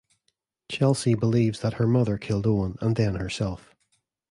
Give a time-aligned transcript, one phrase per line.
[0.67, 3.75] Chelsea believes that her mother killed Owen and then herself.